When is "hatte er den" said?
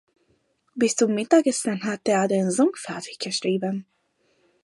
1.83-2.49